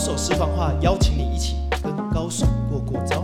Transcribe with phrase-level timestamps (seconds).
[0.00, 3.22] 手私房话，邀请你一起跟高手过过招。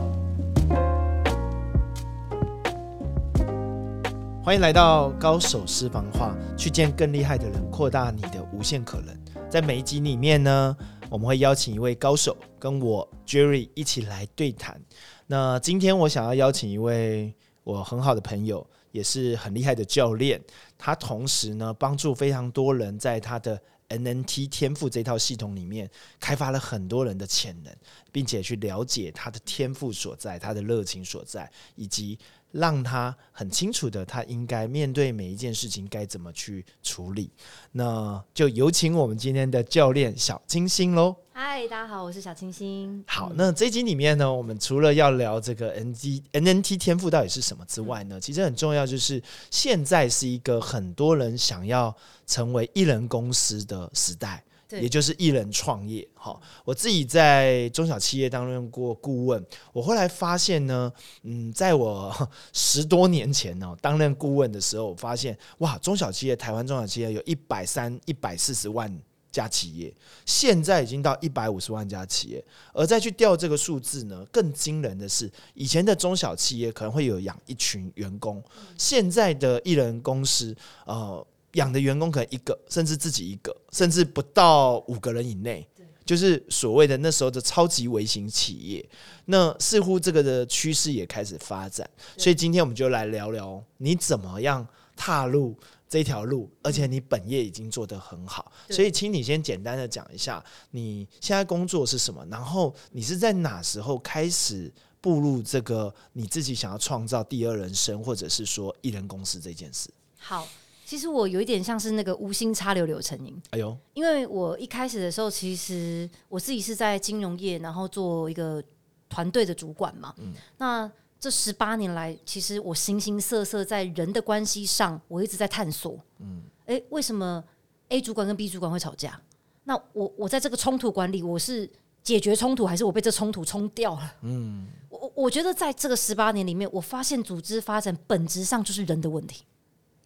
[4.44, 9.16] 欢迎来到高手私房话，去见更厉害的人，扩大你的无限可能。
[9.48, 10.76] 在每一集里面呢，
[11.08, 14.78] 我们会邀请一位高手跟我 Jerry 一起来对谈。
[15.26, 20.38] 那今天我想要邀请一位我很好的朋友，也是很厉害的教练。
[20.76, 23.58] 他同时呢，帮助非常多人在他的
[23.88, 25.88] NNT 天赋这套系统里面
[26.18, 27.72] 开发了很多人的潜能，
[28.10, 32.18] 并且去了解他的天赋所在、他的热情所在，以及
[32.56, 37.30] 让他很清楚的他应该面对每一件事情该怎么去处理。
[37.72, 41.14] 那就有请我们今天的教练小清新喽。
[41.32, 43.04] 嗨，大家好，我是小清新。
[43.06, 51.94] 好，那这一集里面呢，我们除了要聊这个 N G N N T 天赋到底是什么之外呢，其实很重要就是现在是一个很多人想要
[52.26, 54.42] 成为艺人公司的时代。
[54.70, 62.12] 也就是艺人创业，哈，我自己在中小企业担任过顾问，我后来发现呢，嗯，在我
[62.52, 68.92] 十多年前呢担任顾问的时候，我发现哇，中小企业台湾中小企业有一百三、一百四十万
[69.30, 78.42] 家企业，现在已经到一百五十万家企业，而再去调这个数字呢，更惊人的是，以前的中小企业可能会有养一群员工，
[78.76, 81.24] 现在的艺人公司，呃。
[81.56, 85.66] 养的员工可能一个，甚至自己一个，甚至不到五个人以内，
[86.04, 88.88] 就是所谓的那时候的超级微型企业。
[89.24, 95.56] 那似乎这个的趋势也开始发展，所以今天我们就来聊聊你怎么样踏入
[95.88, 98.52] 这条路，而且你本业已经做得很好。
[98.70, 109.88] 所以，请你先简单的讲一下你现在工作是什么，然后你是在哪时候开始步入这个你自己想要创造第二人生，或者是说艺人公司这件事？
[110.18, 110.46] 好。
[110.86, 113.42] 其实我有一点像是那个无心插柳柳成荫。
[113.50, 118.62] 哎呦，因为我一开始的时候，其实我自己是在金融业，然后做一个
[119.08, 120.14] 团队的主管嘛。
[120.18, 125.98] 嗯，那这十八年来，其实我形形色色在人的关系上，我一直在探索。
[126.20, 127.42] 嗯，哎，为什么
[127.88, 129.20] A 主管跟 B 主管会吵架？
[129.64, 131.68] 那我我在这个冲突管理，我是
[132.04, 134.14] 解决冲突，还是我被这冲突冲掉了？
[134.22, 139.42] 嗯，我我觉得在这个十八年里面，我发现组织发展本质上就是人的问题。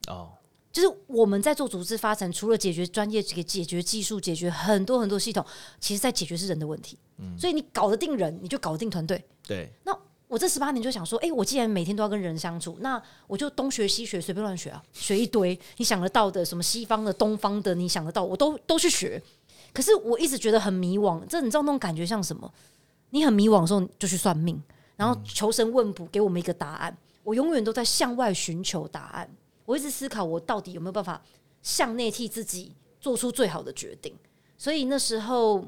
[0.08, 0.30] 哦。
[0.72, 5.44] 就是我们在做组织发展，除了解决专业、解解决技术、解决很多很多系统，
[5.80, 6.96] 其实在解决是人的问题。
[7.18, 9.24] 嗯，所以你搞得定人，你就搞得定团队。
[9.46, 9.68] 对。
[9.84, 9.96] 那
[10.28, 19.20] 我这十八年就想说，哎，我既然每天都要跟人相处，那我就东学西学，随便乱学啊，学一堆你想得到的，什么西方的、东方的，你想得到，我都都去学。
[19.72, 22.52] 可是我一直觉得很迷惘，这你知道那种感觉像什么？
[23.10, 24.62] 你很迷惘的时候，就去算命，
[24.94, 26.96] 然后求神问卜，给我们一个答案。
[27.24, 29.28] 我永远都在向外寻求答案。
[29.70, 31.22] 我一直思考，我到底有没有办法
[31.62, 34.12] 向内替自己做出最好的决定。
[34.58, 35.64] 所以那时候，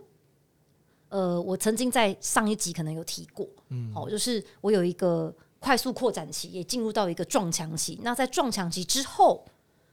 [1.09, 8.01] 呃，我曾经在上一集可能有提过，嗯，好，就是我有一个快速扩展期，也进入到一个撞墙期。
[8.03, 9.47] 那在撞墙期之后，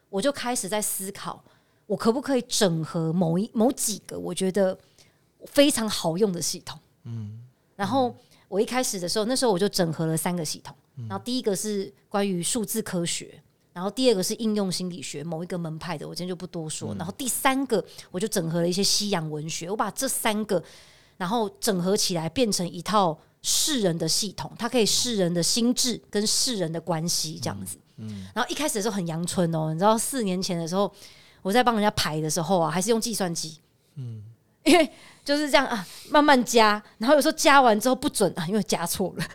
[0.09, 1.43] 我就开始在思考，
[1.85, 4.75] 我可不可以整合某一某几个我觉得
[5.45, 6.79] 非常好用的系统。
[7.03, 7.45] 嗯，
[7.75, 8.15] 然后
[8.47, 10.75] 我一开始的时候，那时候我就整合了三个系统。
[11.07, 13.41] 然后第一个是关于数字科学。
[13.72, 16.94] 然后第二个是应用心理学某一个门派的，我今天就不多说。
[16.96, 20.62] 然后第三个我就整合了一些西洋文学，我把这三个
[21.18, 27.78] 然后整合起来变成一套世人的系统，它可以世人的心智跟世人的关系这样子。
[27.97, 28.28] 嗯。
[28.34, 30.91] 然后一开始的时候很阳春哦，你知道四年前的时候
[31.41, 33.59] 我在帮人家排的时候啊，还是用计算机。
[33.96, 34.24] 嗯。
[34.65, 34.91] 因为
[35.23, 39.25] 就是这样啊，慢慢加，然后有时候加完之后不准啊，因为加错了。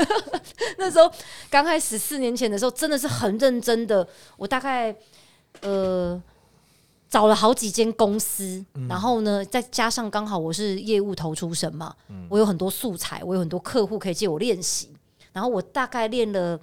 [0.78, 1.10] 那时候
[1.48, 4.06] 刚开始四年前的时候，真的是很认真的。
[4.36, 4.94] 我大概
[5.60, 6.20] 呃
[7.08, 11.94] 找了好几间公司，然后呢，再加上刚好我是业务头出身嘛，
[12.28, 14.90] 我有很多素材，我有很多客户可以借我练习。
[15.32, 16.58] 然后我大概练了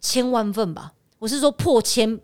[0.00, 2.18] 千万份吧，我是说破千，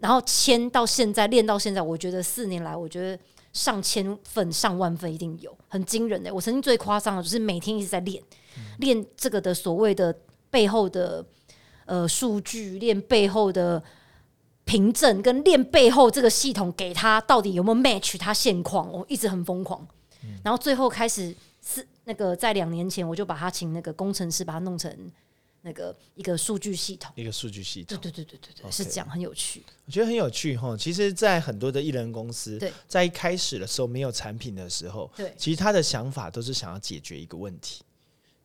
[0.00, 3.22] 然后千到现在练到现在，我觉得四年来，我觉得。
[3.52, 6.32] 上千份、上万份一定有，很惊人的。
[6.32, 8.22] 我曾经最夸张的就是每天一直在练，
[8.78, 10.16] 练这个的所谓的
[10.50, 11.24] 背后的
[11.84, 13.82] 呃数据，练背后的
[14.64, 19.86] 凭证，跟练背后这个系统给他到底有没有 match 他现况，我一直很疯狂。
[20.44, 21.34] 然后最后开始
[21.64, 24.94] 是那个在两年前，我就把他请那个工程师把他弄成。
[25.62, 29.62] 那个一个数据系统，一个数据系统，对对对对对对，是这样，很有趣。
[29.86, 30.76] 我觉得很有趣哈。
[30.76, 32.58] 其实，在很多的艺人公司，
[32.88, 37.82] 在一开始的时候没有产品的时候，对，其实他的想法都是想要解决一个问题，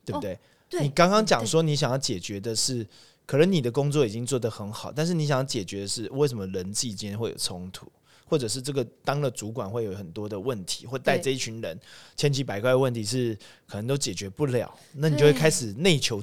[0.03, 0.37] 对不对？
[0.81, 2.85] 你刚刚讲说，你想要解决的是，
[3.25, 7.89] 可能你的工作已经做得很好，但是你想要解决的是，为什么人际间会有冲突？
[8.27, 11.79] 或者是这个当了主管会有很多的问题，或带对这一群人
[12.17, 13.37] 千奇百怪的问题是
[13.67, 16.21] 可能都解决不了，那你就会开始内求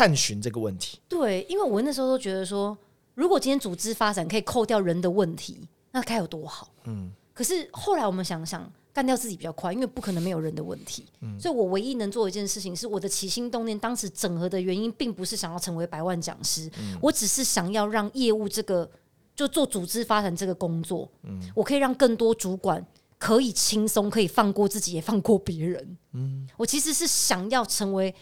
[0.00, 0.98] 探寻这个问题。
[1.06, 2.74] 对，因为我那时候都觉得说，
[3.14, 6.72] 如果今天组织发展可以扣掉人的问题，那该有多好。
[6.84, 11.04] 嗯，可是后来我们想想，干掉自己比较快，因为不可能没有人的问题。
[11.20, 16.70] 嗯所以我唯一能做的一件事情，是我的起心动念，当时整合的原因，并不是想要成为百万讲师，
[17.02, 18.90] 我只是想要让业务这个
[19.36, 22.82] 就做组织发展这个工作，嗯我可以让更多主管。
[23.18, 25.98] 可以轻松，可以放过自己，也放过别人。
[26.14, 28.14] 嗯，我其实是想要成为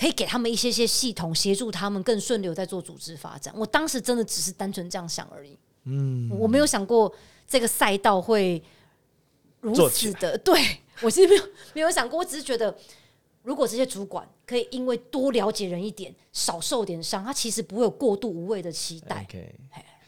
[0.00, 3.52] 可以给他们一些些系统，协助他们更顺流在做组织发展。
[3.54, 5.58] 我当时真的只是单纯这样想而已。
[5.84, 7.14] 嗯，我没有想过
[7.46, 8.62] 这个赛道会
[9.60, 10.38] 如此的。
[10.38, 10.58] 对
[11.04, 11.42] 我其实没有
[11.74, 12.74] 没有想过，我只是觉得，
[13.42, 19.22] 如果这些主管可以因为多了解人一点，少受点伤，他其实不会有过度无谓的期待。
[19.28, 19.54] OK，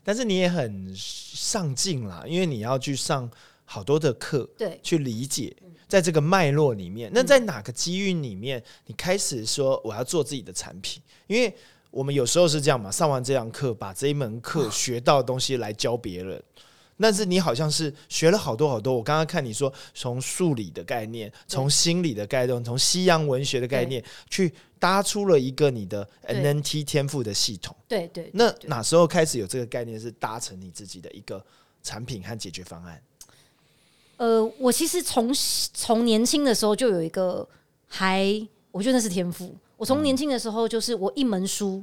[0.03, 3.31] 但是你也很上进啦，因为你要去上
[3.67, 5.55] 好多的课，对去理解
[5.93, 11.03] 在这个脉络里面，那在哪个机遇里面，你开始说我要做自己的产品？
[11.27, 11.55] 因为
[11.91, 16.43] 我们有时候是这样嘛，上完这堂课，把这一门课学到的东西来教别人。
[16.99, 18.95] 但是你好像是学了好多好多。
[18.95, 27.77] 我刚刚看你说，从数理的概念，从心理的概念，从西洋文学的概念，去搭出了一个你的 NNT 天赋的系统。
[27.87, 31.45] 对对，那哪时候开始有这个概念，是搭成你自己的一个
[31.83, 32.99] 产品和解决方案？
[34.23, 35.35] 呃，我其实从
[35.75, 37.45] 从年轻的时候就有一个
[37.89, 38.25] 还，
[38.71, 39.53] 我觉得那是天赋。
[39.77, 41.83] 我从年轻的时候就是我一门书，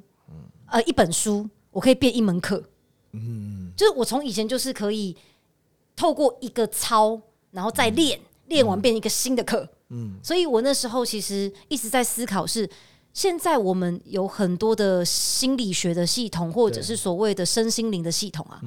[0.68, 2.64] 呃，一本书，我可以变一门课。
[3.12, 5.18] 嗯，就是我从以前就是可以
[5.98, 7.20] 透过一个操，
[7.52, 9.68] 然后再练，练完变一个新的课。
[9.90, 12.70] 嗯，所以我那时候其实一直在思考是。
[13.20, 18.62] 现在我们有很多的心理学的系统，或者是所谓的身心灵的系统啊，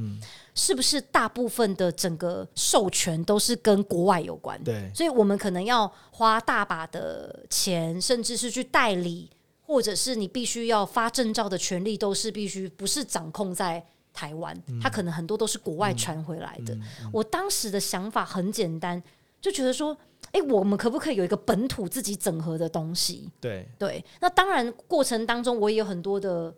[0.54, 4.62] 是不是大部分的整个授权都是跟国外有关？
[4.62, 9.30] 对，所以我们可能要花大把的钱，甚至是去代理，
[9.62, 13.82] 或者是你必须要发证照的权利，都是必须不是掌控在
[14.12, 16.76] 台湾，它可能很多都是国外传回来的。
[17.10, 19.02] 我当时的想法很简单，
[19.40, 19.96] 就觉得说，
[20.32, 23.30] 诶，我们可不可以有一个本土自己整合的东西？
[23.40, 26.54] 对，对，那当然过程当中我也有很多的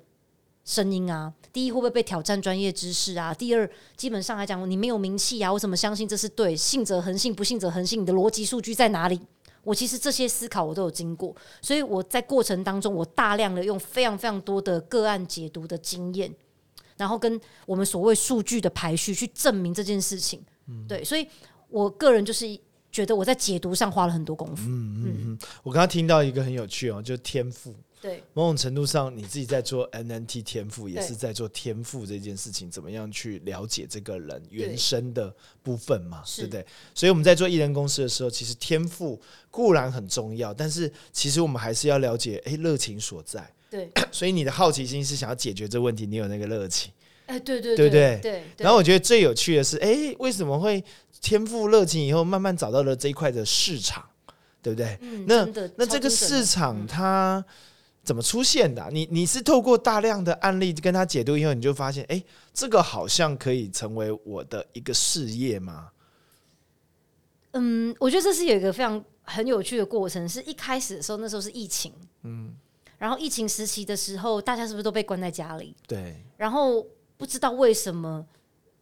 [0.64, 1.32] 声音啊。
[1.52, 3.34] 第一，会不会被挑战专业知识啊？
[3.34, 6.56] 第二，基本上来讲，你没有名气啊，我怎么相信这是对？
[6.56, 9.20] 信者恒信，不信者恒信，你的逻辑数据在哪里？
[9.64, 16.32] 我其实这些思考我都有经过，所以我在过程当中，我大量的用非常非常多的个案解读的经验，
[16.96, 20.44] 然后跟我们所谓数据的排序去证明这件事情。
[20.86, 21.26] 对，所以
[21.68, 22.46] 我个人就是
[22.94, 24.68] 觉得我在解读上花了很多功夫。
[24.68, 27.74] 嗯嗯嗯我刚刚听到一个很有趣哦，就是天赋。
[28.00, 36.66] 对，某种程度上，你自己在做 NNT 天赋，也是在做天赋这件事情，怎么样去了解这个人原生的部分嘛，是对不对？
[36.94, 39.20] 所以我们在做艺人公司的时候，其实天赋
[39.50, 43.50] 固然很重要，但是其实我们还是要了解，诶，热情所在。
[43.70, 46.92] 对， 所以你的好奇心是想要解决这问题，你有那个热情。
[47.26, 50.84] 哎，对对对不对对，对然后我觉得最有趣的是，诶，为什么会
[51.24, 54.04] 天赋热情以后慢慢找到了这一块的市场，
[54.60, 54.98] 对不对？
[55.00, 57.42] 嗯那那这个市场它
[58.02, 62.22] 怎么出现的啊、你你是透过大量的案例跟他解读以后，你就发现，哎，
[62.52, 65.88] 这个好像可以成为我的一个事业吗？
[67.52, 72.54] 嗯，我觉得这是有一个非常很有趣的过程，是一开始的时候，那时候是疫情，嗯，
[72.98, 75.74] 然后疫情时期的时候，大家是不是都被关在家里？
[75.86, 78.26] 对，然后不知道为什么，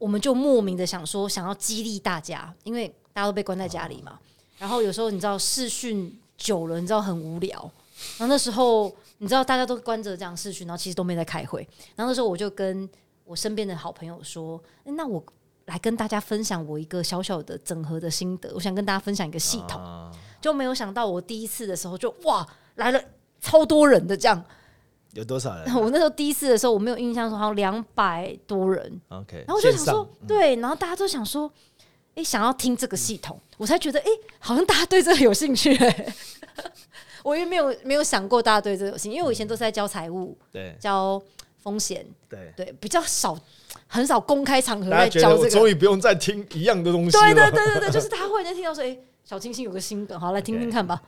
[0.02, 4.18] 我们就莫名的想说，想要激励大家，因为大家都被关在家里嘛。
[4.58, 7.56] 然后有时候你知道视讯久了，你知道很无聊。
[8.18, 11.60] 然后那时候你知道大家都关着这样视讯，然后其实都没在开会。
[11.94, 12.88] 然后那时候我就跟
[13.24, 15.22] 我身边的好朋友说：“诶那我
[15.66, 19.80] 来跟大家分享我一个小小的整合的心得，我想跟大家分享一个系统。
[19.80, 22.44] 啊就没有想到我第一次的时候就哇
[22.74, 23.00] 来了
[23.40, 24.44] 超多人的这样。
[25.12, 29.00] 有多少人 我那时候第一次的时候，我没有印象说好像两百多人。
[29.08, 31.50] ？OK，然后我就想说，对，然后大家都想说，
[32.14, 34.06] 哎、想要听这个系统，我才觉得，哎、
[34.38, 36.14] 好像大家对这个有兴趣、哎，
[37.22, 41.20] 我也没有没有想过大家对这个有兴趣，因为我以前都是在教财务、对教
[41.58, 43.38] 风险，对，对，比较少，
[43.86, 45.42] 很少公开场合在教这个。
[45.42, 47.50] 我终于不用再听一样的东西对对。
[47.50, 51.00] 对对对， 就是大家忽然间听到说，哎、小清新有个新梗，好来听听看吧。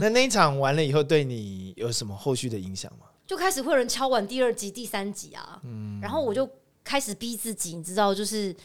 [0.00, 3.06] 那那一场完了以后，对你有什么后续的影响吗？
[3.28, 5.60] 就开始会有人敲完第二集、第三集啊，
[6.00, 6.48] 然后我就
[6.82, 8.56] 开始逼自己，你知道，就是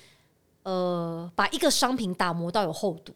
[0.64, 3.14] 呃，把一个商品打磨到有厚度。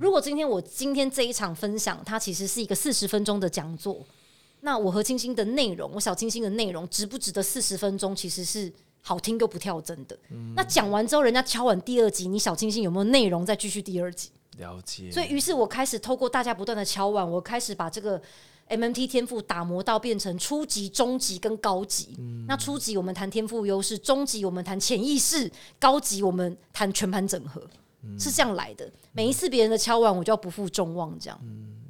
[0.00, 4.04] 如果今天我今天这一场分享，它其实是一个四十分钟的讲座，
[4.62, 8.16] 那我和清新的内容，我小清新的内容值不值得四十分钟？
[8.16, 10.18] 其实是好听又不跳针的。
[10.30, 14.30] 嗯那讲完之后，人家敲完第二集，你小清新有没有内容再继续第二集？
[14.56, 15.12] 了解。
[15.12, 18.20] 所以，于是我开始透过大家不断的敲完，我开始把这个
[18.68, 22.14] MMT 天赋打磨到变成初级、中级跟高级。
[22.18, 27.62] 嗯那初级我们谈天赋优势，中级我们谈潜意识，高级我们谈全盘整合，
[28.02, 28.90] 嗯是这样来的。
[29.12, 31.38] 每一次别人的敲完，我就要不负众望，这样。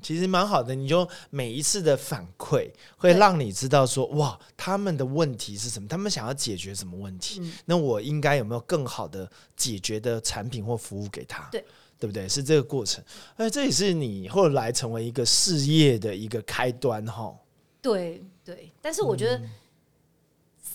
[0.00, 11.48] 其实蛮好的，你就每一次的反馈会让你知道说，哇，他们的问题是什么，他们想要解决什么问题，嗯那我应该有没有更好的解决的产品或服务给他？
[11.50, 11.64] 对。
[11.98, 12.28] 对不对？
[12.28, 13.02] 是这个过程，
[13.36, 17.34] 哎，这也是你后来成为一个事业的一个开端哈。
[17.82, 19.48] 对对，但是我觉嗯得。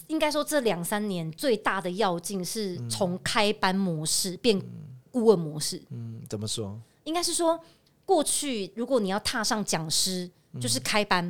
[0.07, 4.61] 应该说，这两三年最大的要进是从开班模式变
[5.09, 5.81] 顾问模式。
[5.91, 6.77] 嗯，怎么说？
[7.05, 7.57] 应该是说，
[8.05, 11.25] 过去如果你要踏上讲师，就是开班，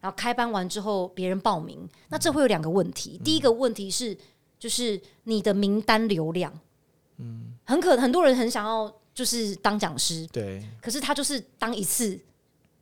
[0.00, 3.20] 然后开班完之后别人报名，那这会有两个问题。
[3.22, 4.16] 第一个问题是，
[4.58, 6.58] 就是你的名单流量，
[7.18, 12.18] 嗯，很可很多人很想要就是当讲师，对，可是他就是当一次，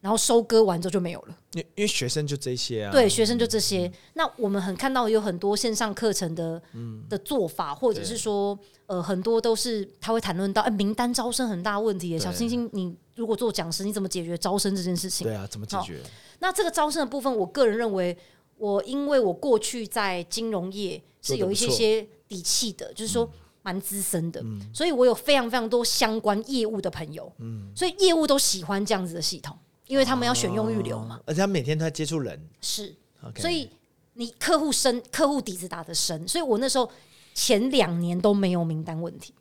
[0.00, 1.38] 然后收割完之后就没有了。
[1.52, 2.90] 因因为学生就这些啊。
[2.90, 3.92] 对，学生就这些。
[4.14, 12.18] 那我们很看到有很多线上课程的嗯、的做法，或者是说，呃，很多都是他会谈论到，哎、名单招生很大问题耶。
[12.18, 15.26] 小星星，你如果做讲师，你怎么解决招生这件事情？
[15.26, 16.00] 对啊，怎么解决？
[16.38, 18.16] 那这个招生的部分，我个人认为，
[18.56, 23.30] 我因为我过去在金融业是有一些些底气的，就是说。
[23.62, 27.32] 蛮资深的，所以我有非常非常多相关业务的朋友，
[27.74, 32.40] 所以业务都喜欢这样子的系统，因为他们要选用预留嘛，而且他每天都在接触人。
[32.60, 32.94] 是，
[33.36, 33.70] 所以
[34.14, 36.90] 你客户深，客户底子打得深，所以我那时候
[37.34, 39.32] 前两年都没有名单问题。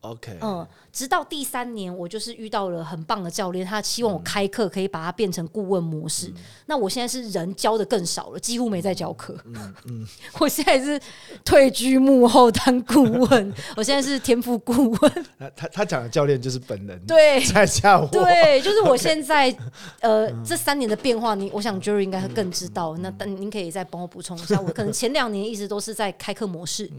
[0.00, 6.32] OK，嗯，直到第三年，我就是遇到了很棒的教练，他希望我开课可以把它变成顾问模式。
[6.66, 9.36] 那我现在是人教的更少了，几乎没在教课。
[9.44, 10.06] 嗯嗯。
[10.38, 11.00] 我现在是
[11.44, 15.26] 退居幕后当顾问， 我现在是天赋顾问。
[15.38, 19.54] 他他他讲的教练就是本人，对在下我，对，就是我现在
[20.00, 22.96] 呃这三年的变化，你我想 Jerry 应该会更知道。
[22.98, 26.90] 那但您可以再帮我补充一下，我可能前两年一直都是在开课模式，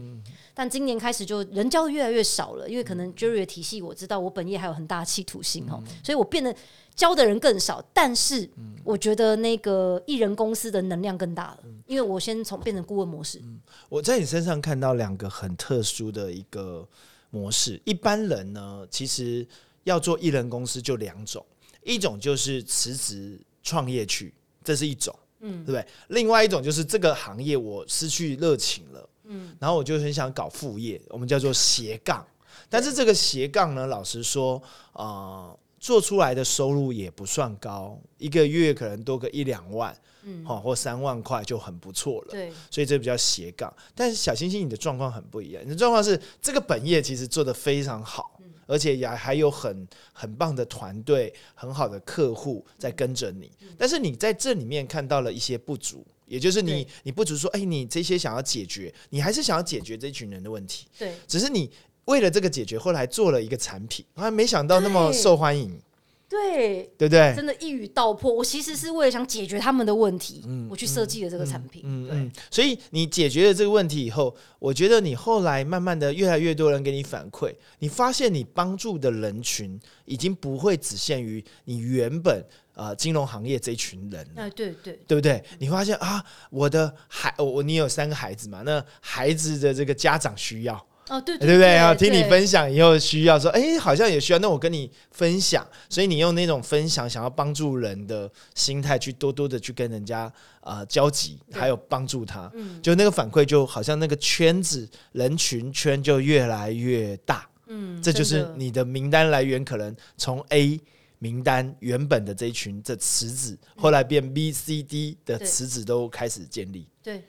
[0.54, 6.54] 但今年开始就人教的越来越少了，因为可能 Jerry 的体系我知道，我本业还有很大的企图心哦，所以我变得
[6.94, 8.48] 教的人更少，但是
[8.84, 13.42] 我觉得那个艺人公司的能量更大了，因为我先从变成顾问模式，
[13.88, 16.86] 我在你身上看到两个很特殊的一个
[17.30, 17.80] 模式。
[17.84, 19.46] 一般人呢，其实
[19.84, 21.44] 要做艺人公司就两种，
[21.82, 25.86] 一种就是辞职创业去，这是一种，嗯，对不对？
[26.08, 32.26] 另外一种就是这个行业我失去热情了，嗯，然后我就很想搞副业，我们叫做斜杠。
[32.72, 34.60] 但是这个斜杠呢，老实说，
[34.94, 42.28] 呃，做出来的收入也不算高，一个月可能多个一两万，嗯，好或三万块就很不错了。
[42.30, 43.70] 对，所以这比较斜杠。
[43.94, 53.50] 但是小星星，你的状况很不一样，你的状况是这个本业其实做得非常好，而且也还有很很棒的团队、很好的客户在跟着你。
[53.76, 61.70] 但是你在这里面看到了一些不足，也就是你你不足说，哎，你这些想要解决，你还是想要解决这群人的问题，对，只是你。
[62.06, 65.80] 为了这个解决，后来做了一个产品，还没想到那么受欢迎，
[66.28, 67.32] 对，对不对？
[67.36, 68.32] 真的，一语道破。
[68.32, 71.82] 我其实是为了想解决他们的问题，我去设计了这个产品。
[71.82, 82.42] 对嗯嗯，所以你解决了这个问题以后，我觉得你后来慢慢的越来越多人给你反馈，你发现你帮助的人群已经不会只限于你原本
[82.74, 84.42] 呃金融行业这一群人了。
[84.42, 85.42] 哎，对对对不对？
[85.58, 88.62] 你发现啊，我的孩，我我你有三个孩子嘛？
[88.64, 91.76] 那孩子的这个家长需要，哦，对对不对？
[91.76, 91.94] 啊？
[91.94, 102.80] 听你分享以后需要说，哎，好像也需要，那我跟你分享，所以你用那种分享想要帮助人的心态去多多的去跟人家呃交集，还有帮助他，嗯。
[102.80, 110.80] 就那个反馈就好像那个圈子人群圈就越来越大，嗯，这就是你的名单来源可能从 A。
[111.18, 117.22] 名单原本的这一群这池子，后来变 B、C、D 的池子都开始建立，对，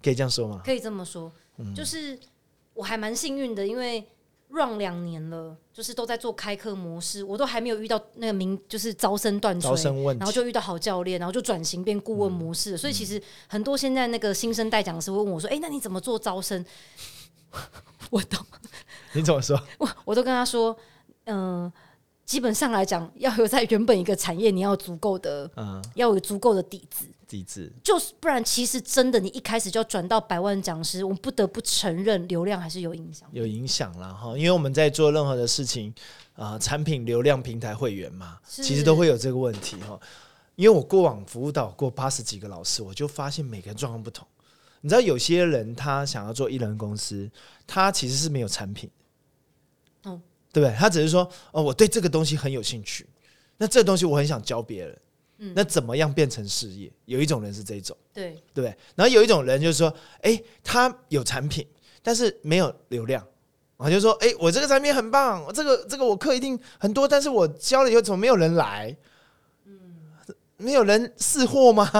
[0.00, 0.62] 可以这样说吗？
[0.64, 1.74] 可以这么说，嗯。
[1.74, 2.16] 就是
[2.74, 4.06] 我还蛮幸运的，因为
[4.48, 12.76] run 两年了，就是都在做开课模式，我都还没有遇到那个名就是招生断招，生问题，然后就遇到好教练，然后就转型变顾问模式。
[12.76, 16.64] 所以其实很多现在那个新生代讲师会问我说：“哎、那你怎么做招生？”
[18.10, 18.44] 我懂
[19.14, 19.60] 你怎么说？
[19.78, 20.76] 我我都跟他说
[21.26, 21.70] ：“嗯、
[22.24, 33.28] 基本上来讲，要有在原本一个产业，你要有足够的，嗯，要有足够的底子。”机制，就是不然，其实真的你一开始就要转到百万讲师，我们不得不承认流量还是有影响。
[33.30, 35.94] 有影响啦哈，因为我们在做任何的事情，
[36.34, 39.98] 啊、产品流量平台会员嘛，其实都会有这个问题哈。
[40.56, 44.26] 因为我过往服务到过八十几个老师，我就发现每个人状况不同。
[44.80, 47.30] 你知道有些人他想要做艺人公司，
[47.66, 48.90] 他其实是没有产品，
[50.02, 50.20] 嗯
[50.52, 50.76] 对不对？
[50.76, 53.06] 他只是说哦，我对这个东西很有兴趣，
[53.56, 54.98] 那这个东西我很想教别人，
[55.40, 56.92] 嗯那怎么样变成事业？
[57.06, 58.76] 有一种人是这种，对，对不对？
[58.94, 61.66] 然后有一种人就是说，哎，他有产品，
[62.02, 63.26] 但是没有流量。
[63.78, 68.94] 啊，就说，哎、我这个产品很棒，这个这个我课一定很多，但是我教了以后怎么没有人来？
[70.58, 71.90] 没有人试货吗？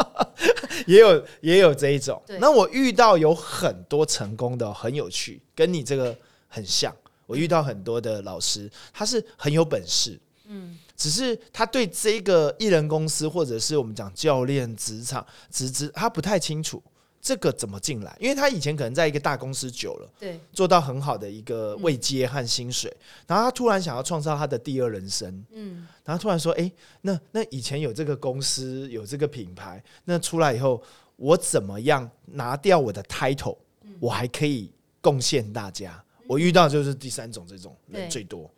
[0.86, 2.22] 也有也有这一种。
[2.38, 6.14] 那我遇到有很多成功的，很有趣，跟你这个
[6.46, 6.94] 很像。
[7.24, 16.82] 我遇到很多的老师，他是很有本事，嗯，只是他对这个艺人公司或者是我们讲教练职场职职，他不太清楚
[17.20, 20.08] 这个怎么进来，因为他以前可能在一个大公司久了。
[20.18, 22.94] 对，做到很好的一个位阶和薪水，
[23.26, 26.72] 然后他突然想要创造他的第二人生，嗯，然后突然说：“诶，
[27.02, 30.80] 那那以前有这个公司有这个品牌，那出来以后，
[31.16, 33.58] 我怎么样拿掉我的 title，
[33.98, 38.50] 我还可以贡献大家？”我遇到就是第三种这种人最多，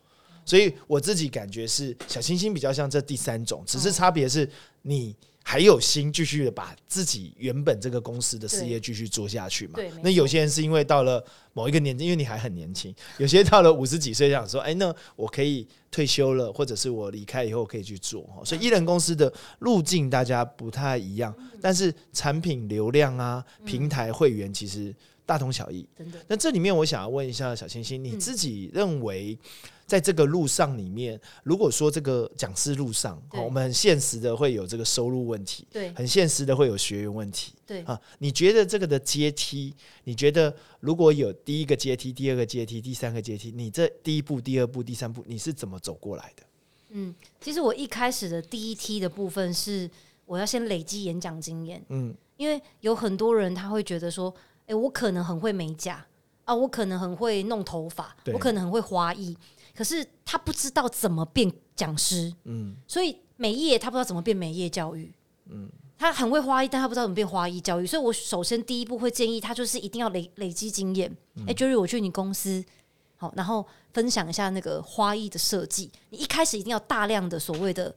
[0.49, 4.49] 所以我自己感觉是小清新比较像这第三种，只是哦差别是
[4.81, 5.14] 你。
[5.50, 9.90] 还有心继续的把自己原本这个公司的事业继续做下去嘛对？
[10.02, 11.25] 那有些人是因为到了
[11.55, 18.28] 某一个年纪，因为你还很年轻，有些到了五十几岁想说，哎，那我可以退休了，或者是我离开以后可以去做。
[18.37, 24.95] 哦所以艺人公司的路径大家不太一样，但是产品流量啊、平台会员其实
[25.28, 25.87] 大同小异。
[25.94, 29.38] 真的，那这里面我想要问一下小星星，你自己认为
[29.85, 38.00] 在这个路上里面，如果说这个讲师路上，我们很现实的会有这个收入问题，对很现实的会有学员问题对，啊。
[38.18, 46.42] 你觉得这个的阶梯，你觉得如果有第一个阶梯、第二个阶梯、第三个阶梯，你这第一步、第二步、第三步，你是怎么走过来的？
[46.90, 49.90] 嗯，其实我一开始的第一梯的部分是
[50.25, 54.35] 我要先累积演讲经验，嗯，因为有很多人他会觉得说，
[54.68, 56.04] 诶，我可能很会美甲
[56.44, 59.37] 啊，我可能很会弄头发，我可能很会花艺，
[59.75, 65.12] 可是他不知道怎么变讲师，嗯，所以美业他不知道怎么变美业教育，
[65.47, 71.10] 嗯，他很会花艺，但他不知道怎么变花艺教育，所以我首先第一步会建议他就是一定要累累积经验。
[71.34, 72.64] 嗯哎、j e r r y 我去你公司，
[73.16, 77.95] 好，然后分享一下那个花艺的设计，你一开始一定要大量的所谓的。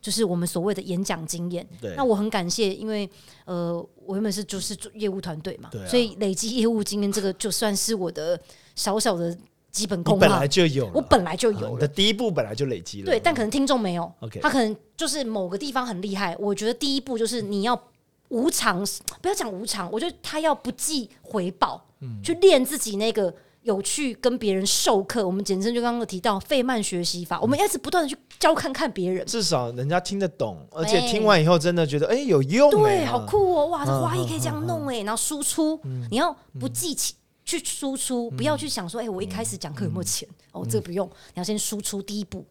[0.00, 1.66] 就是我们所谓的演讲经验。
[1.80, 1.94] 对。
[1.96, 3.08] 那我很感谢，因为
[3.44, 8.40] 呃，我原本是就是做业务团队嘛，所以累积业务经验这个就算是我的
[8.74, 9.36] 小小的
[9.70, 10.48] 基本功哈你本来。
[10.48, 11.66] 就有，我本来就有了。
[11.68, 16.36] 啊你的，第一步本来就累积了，对，但可能听众没有 OK 他可能就是某个地方很厉害。
[16.38, 17.80] 我觉得第一步就是你要
[18.28, 18.84] 无偿，
[19.20, 22.20] 不要讲无偿，我觉得他要不计回报，嗯。
[22.22, 25.26] 去练自己那个有去跟别人授课。
[25.26, 29.24] 我们简称就刚刚有提到费曼学习法，我们要一直不断的去教看看别人。
[29.26, 33.66] 至少人家听得懂，而且哎听完以后真的觉得哎、有用、对，哎好酷哦！
[33.66, 40.28] 哇，这嗯花艺可以这样弄哎，然后输出，你要不计起去输出，不要去想说，哎，我一开始讲课有没有钱？
[40.52, 42.44] 哦，这个不用，你要先输出第一步，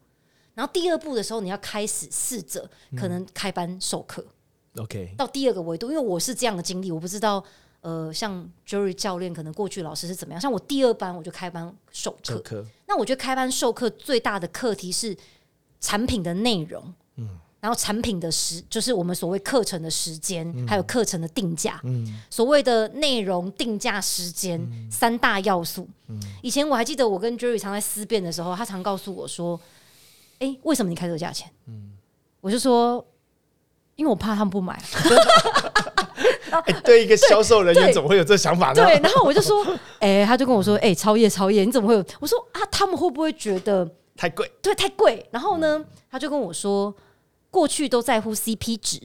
[0.54, 4.26] 然后第二步的时候，你要开始试着可能开班授课。
[4.78, 7.44] OK，到第二个维度，因为我是这样的经历，我不知道，
[7.82, 10.40] 呃，像 Jerry 教练可能过去老师是怎么样。
[10.40, 15.18] 像我第二班我就开班授课，课那我觉得开班授课最大的课题是
[15.80, 17.28] 产品的内容，嗯，
[17.60, 25.88] 然后产品的时就是我们所谓课程的时间，还有课程的定价，嗯，所谓的内容、定价、时间、三大要素。
[26.08, 29.60] 嗯以前我还记得我跟 Jerry 常在思辨的时候，他常告诉我说
[30.40, 31.98] ：“哎、为什么你开这个价钱？”嗯
[32.42, 33.04] 我就说。
[33.98, 34.82] 因为我怕他们不买，
[36.52, 38.76] 哎、对一个销售人员怎么会有这想法呢？
[38.76, 39.66] 对，然后我就说，
[40.00, 42.06] 哎、他就跟我说，哎、超越超越，你怎么会有？
[42.20, 45.26] 我说啊，他们会不会觉得 太贵，对太贵？
[45.32, 46.94] 然后呢，他就跟我说，
[47.50, 49.00] 过去都在乎 CP 值，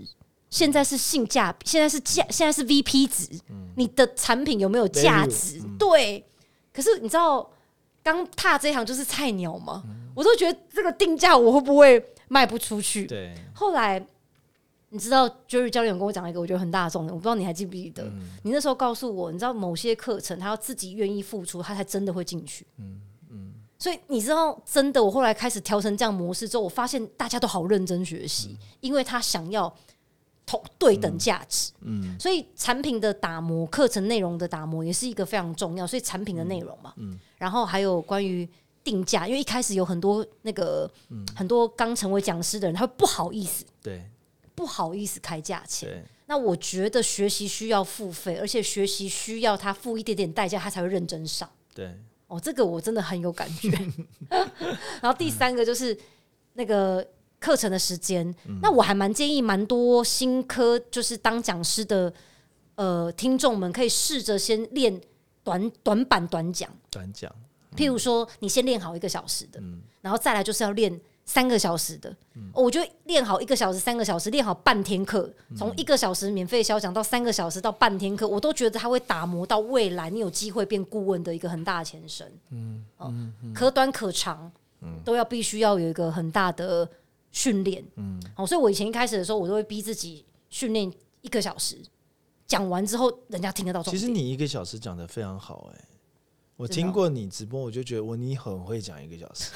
[0.50, 3.28] 现在是性价比，现在是价，现在是 VP 值，
[3.76, 5.60] 你的产品有没有价值？
[5.78, 6.24] 对，
[6.72, 7.48] 可是你知道，
[8.02, 9.82] 刚踏这一行就是菜鸟嘛，
[10.14, 13.06] 我都觉得这个定价我会不会卖不出去？
[13.06, 14.04] 对，后来
[14.88, 18.04] 你知道，Jerry 教练有跟我讲一个我觉得很大的重点，我不知道你还记不记得？
[18.42, 22.66] 你那时候告诉我，你知道某些课程他要自己愿意付出，他才真的会进去。
[22.78, 23.54] 嗯嗯。
[23.78, 29.74] 所以你知道，真的，我后来开始调成这样模式之后，我发现大家都好认真学习，因为他想要
[30.46, 31.72] 同对等价值。
[31.80, 32.16] 嗯。
[32.18, 35.86] 所以产品的打磨、课程内容的打磨也是一个非常重要。
[35.86, 38.48] 所以产品的内容嘛，嗯，然后还有关于。
[38.86, 40.88] 定价，因为一开始有很多那个、
[41.34, 44.00] 很多刚成为讲师的人，他会不好意思，对
[44.56, 46.04] 不好意思开价钱。
[46.26, 51.48] 那我觉得学习需要付费，而且学习需要他付一点点代价，他才会认真上。
[51.72, 51.94] 对，
[52.26, 53.70] 哦，这个我真的很有感觉。
[55.00, 55.96] 然后第三个就是
[56.54, 57.06] 那个
[57.38, 62.12] 课程的时间，那我还蛮建议蛮多新科就是当讲师的
[62.74, 65.00] 呃听众们可以试着先练
[65.44, 67.32] 短短板短讲，短讲，
[67.76, 69.80] 譬如说你先练好一个小时的，嗯。
[70.00, 72.08] 然后再来就是要练三个小时的。
[72.54, 82.32] 哦我觉得练好一个小时、三个小时，练好半天课，嗯从一个小时免费销讲到三个小时到半天课，我都觉得它会打磨到未来你有机会变顾问的一个很大的前身。
[82.50, 82.84] 嗯，
[83.54, 84.50] 可短可长，
[85.04, 86.88] 都要必须要有一个很大的
[87.32, 87.84] 训练。
[88.46, 90.90] 所以我以前一开始的时候，我都会逼自己训练
[91.22, 91.76] 一个小时，
[92.46, 93.82] 讲完之后人家听得到。
[93.82, 95.84] 其实你一个小时讲的非常好、哎，
[96.56, 99.50] 我听过你直播，我就觉得我你很会讲一个小时。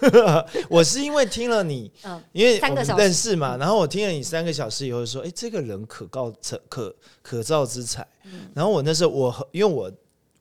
[0.68, 3.02] 我是因为听了你，嗯因为我们三个小时。
[3.02, 6.32] 认识嘛，然后我听了你三个小时以后说，哎、这个人可告
[6.68, 8.06] 可可造之才。
[8.24, 8.48] 嗯。
[8.54, 9.90] 然后我那时候我因为我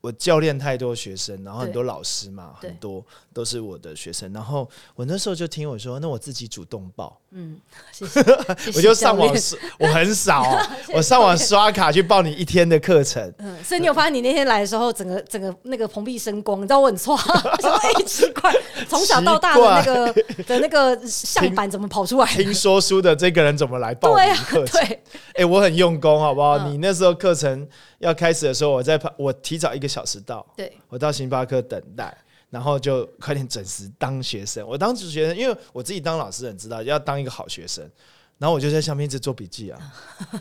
[0.02, 3.04] 我教练太多学生，然后很多老师嘛，很多
[3.38, 4.34] 都是我的学生。
[4.34, 7.56] 然后我那时候就听我说，那我自己主动报，嗯，
[7.94, 8.24] 谢谢，
[8.58, 9.32] 谢谢我就上网，
[9.78, 13.32] 我很少、哦， 我上网刷卡去报你一天的课程。
[13.38, 18.52] 嗯，所以你有发现你那天来的时候，整个整个那个蓬荜生光，你知道我很错，想说哎、奇怪，
[18.90, 20.14] 从小到大的那个
[20.46, 22.44] 的那个相板怎么跑出来的？
[22.44, 24.82] 听说书的这个人怎么来报对啊，名课程？
[24.82, 25.04] 对，
[25.36, 26.58] 哎、我很用功，好不好？
[26.58, 27.68] 嗯你那时候课程
[28.00, 32.16] 要开始的时候，我在我提早一个小时到，对，我到星巴克等待，
[32.50, 34.66] 然后就快点准时当学生。
[34.68, 37.90] 我当学生，因为我自己当老师很知道要当一个好学生，
[38.38, 39.80] 然后我就在下面一直做笔记啊。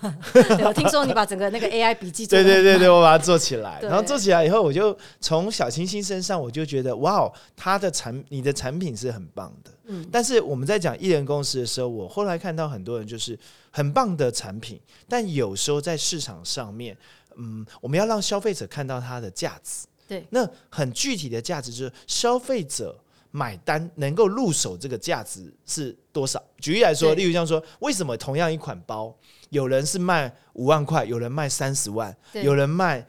[0.65, 9.71] 我听说你把整个那个 AI 笔记做对对对对，我把它做起来，然后做起来以后，我就从小清新身上，我就觉得哇哦，他的产你的产品是很棒的。
[9.89, 13.39] 嗯但是我们在讲艺人公司的时候，我后来看到很多人就是
[13.71, 16.97] 很棒的产品，但有时候在市场上面，
[17.37, 19.87] 嗯，我们要让消费者看到它的价值。
[20.07, 22.99] 对，那很具体的价值就是消费者
[23.31, 26.43] 买单能够入手这个价值是多少？
[26.59, 29.15] 举例来说，例如像说，为什么同样一款包，
[29.51, 33.07] 有人是卖五万块，有人卖三十万，有人卖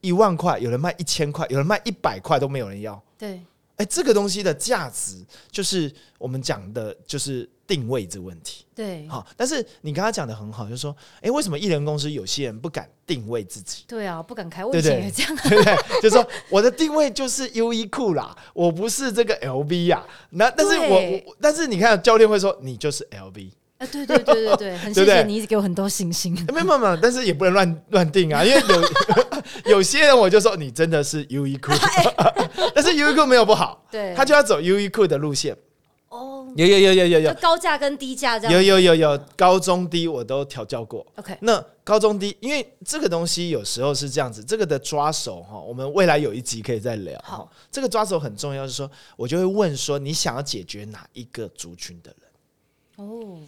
[0.00, 3.02] 一万块，有人卖一千块，有人卖一百块都没有人要。
[3.18, 3.40] 对
[3.76, 8.64] 哎，这个东西的价值就是我们讲的，就是定位这个问题。
[8.74, 13.84] 对好，但是你刚刚讲的很好，就是说，哎，为什么艺人公司有些人不敢定位自己？
[13.86, 15.36] 对啊，不敢开，我以对对前也 这样。
[15.36, 15.76] 对不对？
[16.02, 26.34] 就是说我的定位就是优衣库啦，我不是这个 LV 呀、那但是我我但是你看教练会说你就是 LV，啊，对对对对对，很 谢谢你一直给我很多信心。
[26.52, 28.60] 没有没有没有，但是也不能乱乱定啊，因为
[29.64, 31.72] 有 有些人我就说你真的是优衣库，
[32.74, 35.56] 但是优衣库没有不好，对，他就要走优衣库的路线。
[36.56, 38.64] 哦，有有有有有有高价跟低价这有样。
[38.64, 41.06] 有有有高中低我都调教过。
[41.16, 47.20] OK，那高中低，因为这个东西有时候是这样子，这个的抓手哈，我们未来有一集可以再聊。
[47.22, 52.30] 好哈，这个抓手很重要，是说我就会问说，你想要解决哪一个族群的人？
[53.06, 53.38] 哦，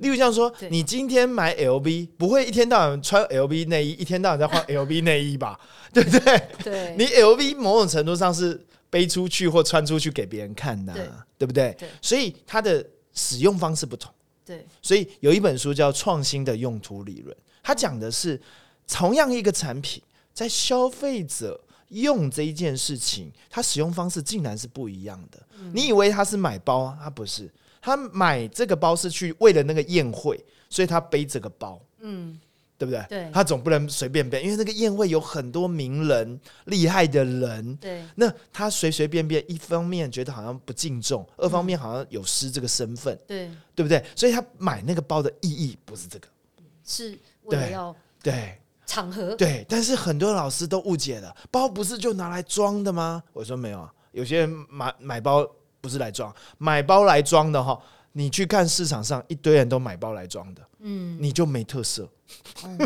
[0.00, 5.58] 例如像说对，你今天买 LV，不会一天到晚穿 LV 内衣，一天到晚在换 LV 内衣吧？
[5.92, 6.42] 对不对？
[6.62, 11.06] 对，你 LV 某种程度上是背出去或穿出去给别人看呐啊、对
[11.38, 11.74] 对不对？
[11.78, 14.12] 对所以它的使用方式不同。
[14.44, 18.40] 对所以有一本书叫《创新的用途理论》，它讲的是
[18.86, 25.38] 同样一个产品，在消费者用这一件事情，它使用方式竟然是不一样的。
[25.74, 27.50] 你以为他是买包啊，他不是，
[27.82, 31.78] 他买这个包是去为了那个宴会，所以他背这个包。
[32.00, 32.38] 嗯，
[32.78, 33.04] 对不对？
[33.08, 44.02] 对他总不能随便背，因为那个宴会有很多名人、厉害的人，对那他随随便便，一方面觉得好像不敬重，二方面好像有失这个身份，对，对不对？
[44.14, 46.28] 所以他买那个包的意义不是这个，
[46.84, 49.34] 是为了对要对场合。
[49.34, 49.66] 对。
[49.68, 53.20] 但是很多老师都误解了，包不是就拿来装的吗？
[53.32, 55.44] 我说没有啊，有些人买买包
[55.80, 57.76] 不是来装，买包来装的哈。
[58.18, 62.10] 你去看市场上一堆人都买包来装的，嗯你就没特色。
[62.64, 62.76] 嗯，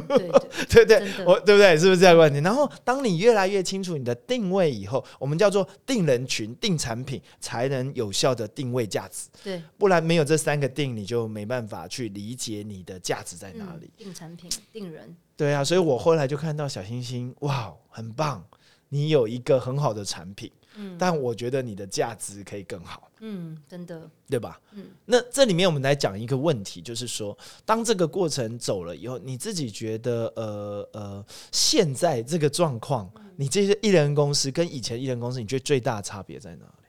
[0.68, 1.74] 对对， 我对不对？
[1.74, 2.38] 是不是这样问题？
[2.40, 9.30] 然后，当你越来越清楚你的定位以后，我们叫做定人群、定产品，才能有效的定位价值。
[9.42, 13.86] 对，不然没有这三个定，你就没办法去理解你的价值在哪里。
[13.86, 18.44] 嗯定产品、定人，对啊，所以我后来就看到小星星，哇，很棒，
[18.90, 23.10] 你有一个很好的产品，嗯但我觉得你的价值可以更好。
[23.20, 24.60] 嗯，真的，对吧？
[24.72, 36.84] 嗯那这里面我们来讲一个问题，就是说，当这个过程走了以后，你自己觉得，呃呃，现在这个状况，嗯你这些艺人公司跟以前艺人公司，你觉得最大的差别在哪里？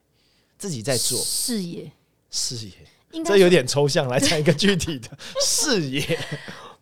[0.57, 1.91] 自己在做视野，
[2.31, 2.73] 事业，
[3.11, 5.09] 应该这有点抽象，来讲一个具体的
[5.41, 6.19] 事业。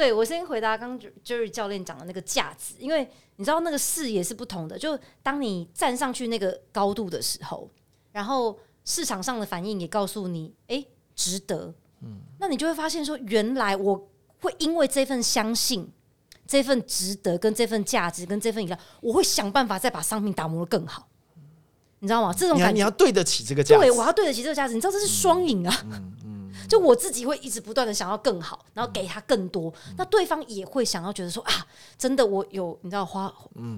[0.00, 7.70] 对我先回答刚刚 Jerry 教练讲的那个价值，因为你知道那个视野是不同的，就当你站上去那个高度的时候，
[8.10, 10.82] 然后市场上的反应也告诉你，哎、
[11.14, 14.08] 值得，嗯，那你就会发现说，原来我
[14.40, 15.86] 会因为这份相信，
[16.46, 21.06] 这份值得、跟这份价值、跟这份饮料，我会想办法再把商品打磨的更好，
[21.98, 22.32] 你知道吗？
[22.32, 22.72] 这种感觉。
[22.72, 23.82] 你要对得起这个价值。
[23.82, 25.86] 对，，我要对得起这个价值，你知道这是双赢啊。
[26.70, 31.66] 就我自己会一直不断的想要更好，然后给他更多，那对方也会想要觉得说啊，
[31.98, 33.28] 真的我有你知道花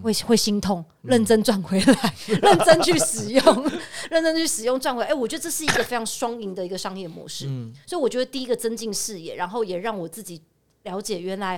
[0.02, 3.70] 会会心痛，认真赚回来， 认真去使用，
[4.10, 5.08] 认真去使用赚回来。
[5.08, 7.46] 哎，我觉得这是一个非常双赢的一个商业模式。
[7.86, 10.42] 所以我觉得第一个增进视野，然后也让我自己
[10.82, 11.56] 了解原来，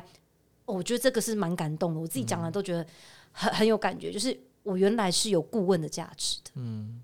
[0.67, 2.01] 哦我觉得这个是蛮感动的。
[2.01, 2.87] 我自己讲了都觉得
[3.33, 6.53] 很很有感觉，就是我原来是有顾问的价值的。
[6.55, 7.03] 嗯，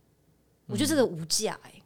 [0.67, 1.83] 我觉得这个无价哎、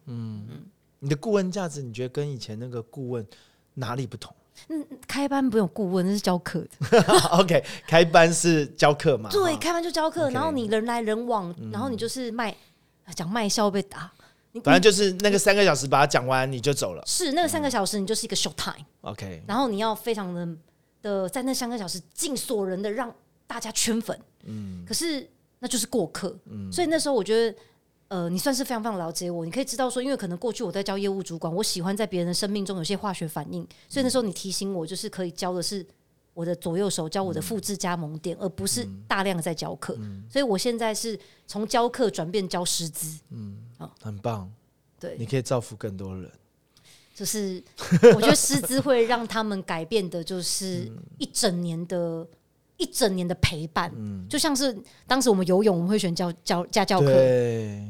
[1.05, 3.27] 你的顾问价值，你觉得跟以前那个顾问
[3.75, 4.35] 哪里不同
[4.69, 7.03] 嗯开班不用顾问，那是教课的。
[7.39, 9.29] OK，开班是教课嘛？
[9.29, 12.57] 对，哈开班就教课，OK 然后你人来人往，然后你就是卖
[13.15, 14.11] 讲卖笑被打，
[14.53, 17.03] 你反正就是那个三个小时把它讲完你就走了。
[17.07, 20.49] 是那个三个小时，你就是一个 show time，OK，然后你要非常的
[21.03, 23.15] 的在那三个小时尽所能的让
[23.47, 27.55] 大家圈粉，嗯，可是那就是过客，嗯，所以那时候我觉得。
[28.15, 35.85] 呃，你算是非常非常了解我，你可以知道说，因为可能过去我在教业务主管，我喜欢在别人的生命中有些化学反应，所以那时候你提醒我，就是可以教的是
[36.33, 39.99] 我的左右手教我的复制加盟店，而不是大量的在教课。
[40.31, 43.59] 所以我现在是从教课转变教师资嗯，
[44.01, 44.49] 很棒，
[45.01, 46.31] 对，你可以造福更多人。
[47.17, 47.61] 就是
[48.15, 52.25] 我觉得师资会让他们改变的，就是一整年的。
[52.77, 53.93] 一整年的陪伴，
[54.29, 57.07] 就像是当时我们游泳，我们会选教教家教课，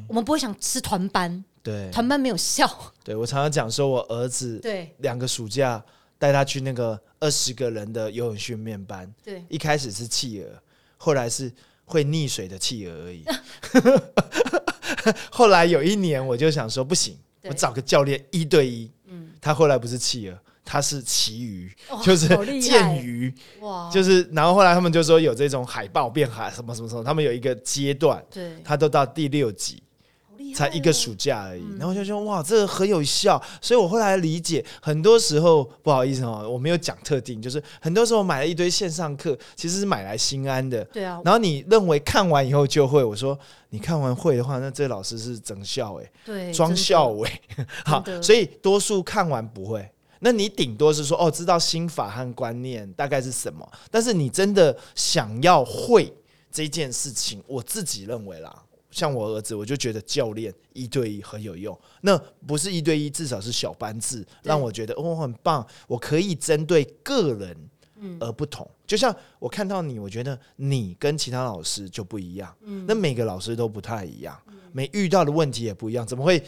[0.08, 1.90] 我们不会想吃团班，对。
[1.90, 2.68] 团班没有效。
[3.02, 4.94] 对，我常常讲说，我儿子对。
[4.98, 5.82] 两个暑假
[6.18, 10.48] 带他去那个二十个人的游泳训练班，对，一开始是企鹅，
[10.98, 11.50] 后来是
[11.86, 13.24] 会溺水的企鹅而已。
[15.30, 18.90] 后来有一年，我就想说不行，我找个教练一对一。
[19.06, 19.30] 嗯。
[19.40, 21.72] 他后来不是企鹅，他是旗鱼，
[22.02, 22.28] 就是
[22.60, 29.82] 剑鱼，哇，就是然后后来他们就说有这种海豹变海 什么什么什么，他们有一个阶段，对，他都到第六集。
[30.54, 40.84] 才一个哦暑假而已，然后就说哇，这个很有效，所以我后来理解，很多时候不好意思哦，我没有讲特定，就是很多时候买了一堆线上课，其实是买来心安的。
[40.86, 43.36] 对啊，然后你认为看完以后就会，我说
[43.70, 47.28] 你看完会的话，那这老师是整校哎、对，装校委，
[47.84, 49.88] 好所以多数看完不会。
[50.24, 56.10] 那你顶多是说哦，知道心法和观念大概是什么，但是你真的想要会
[56.50, 61.78] 这件事情，我自己认为啦，像我儿子，我就觉得教练一对一很有用。
[62.00, 67.54] 那不是一对一，至少是小班制，让我觉得哦很棒，我可以针对个人
[68.18, 68.66] 而不同。
[68.86, 72.56] 就像我看到你，我觉得你跟其他老师就不一样，
[72.86, 74.40] 那每个老师都不太一样，
[74.72, 76.42] 每遇到的问题也不一样，怎么会？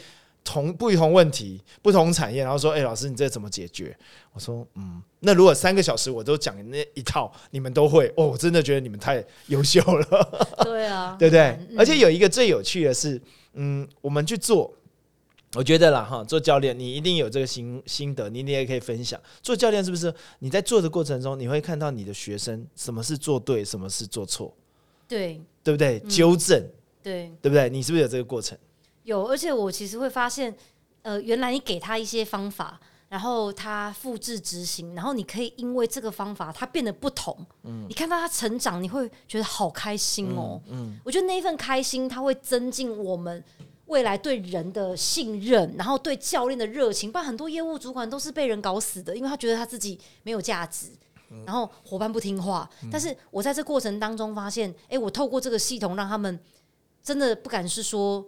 [0.47, 3.93] 同不同问题、不同产业，然后说：“哎、老师，你这怎么解决？”
[4.31, 10.29] 我说：“嗯，那如果三个小时我都讲那一套，你们都会哦，我真的觉得你们太优秀了。
[10.63, 11.41] ”对啊， 对不对？
[11.69, 13.21] 嗯而且有一个最有趣的是，
[13.55, 14.73] 嗯，我们去做，
[15.53, 19.19] 我觉得啦哈，做教练你一定有这个心心得，你你也可以分享。
[19.41, 24.55] 做教练是不是你在做的过程中，你会看到你的学生什么是做对，什么是做错，
[25.09, 25.99] 对对不嗯对？
[26.07, 26.63] 纠正，
[27.03, 27.69] 对对不对？
[27.69, 28.57] 你是不是有这个过程？
[29.07, 30.53] 有，而且我其实会发现，
[31.01, 37.33] 呃，原来你给他一些方法，然后他复制执行，然后你可以因为这个方法，他变得不同。
[37.87, 40.61] 你看到他成长，你会觉得好开心哦。
[40.67, 43.41] 嗯我觉得那一份开心，他会增进我们
[43.85, 47.09] 未来对人的信任，然后对教练的热情。
[47.09, 50.87] 不然很多业务主管都是被人搞死的，因为他觉得他自己没有价值。
[51.45, 56.37] 然后伙伴不听话，但是我在这过程当中发现，哎，我透过这个系统让他们
[57.01, 58.25] 真的不敢是说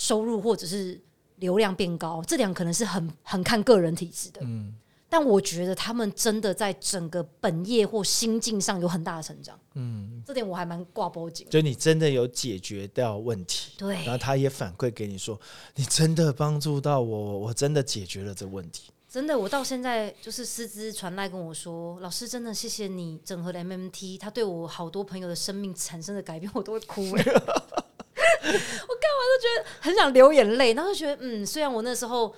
[0.00, 0.98] 收入或者是
[1.36, 4.40] 流量变高，这两可能是很很看个人体质的。
[4.42, 4.74] 嗯，
[5.10, 9.60] 但我觉得他们真的在整个本业或心境上有很大的成长。
[9.74, 11.46] 嗯，这点我还蛮挂脖颈。
[11.50, 15.38] 就你真的有解决掉问题，对然后他也反馈给你说，
[15.74, 18.90] 你真的帮助到我，我真的解决了这问题。
[19.06, 27.24] 真的，我到现在就是师资传来跟我说，老师真的谢谢你整合了 MMT，他对我好多朋友的生命产生的改变，我都会哭哎、
[28.42, 32.34] 我看完都觉得很想流眼泪，然后就觉得嗯，虽然我那时候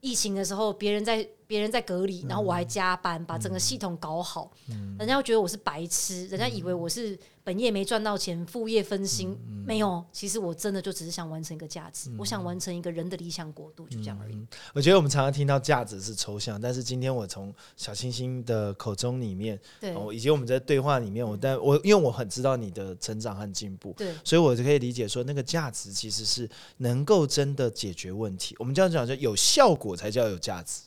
[0.00, 4.50] 疫情的时候，别人在别人在隔离，然后我还加班把整个系统搞好，
[4.98, 14.46] 人家会觉得我是白痴，人家以为我是本业没赚到钱，副业分心，没有，其实我真的就只是想完成一个价值，我想完成一个人的理想国度，就这样而已。
[14.74, 19.94] 我觉得我们常常听到价值是抽象，但是今天我从小清新的口中里面，对。
[19.94, 24.12] 哦，以及我们在对话里面，我但我因为我很知道你的成长和进步，对。
[24.24, 28.56] 所以我就可以理解说，那个价值其实是能够真的解决问题。
[28.58, 30.80] 我们这样讲，就有效果才叫有价值，